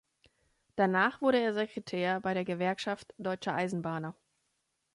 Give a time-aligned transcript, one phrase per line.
[0.77, 4.15] Danach wurde er Sekretär bei der Gewerkschaft Deutscher Eisenbahner.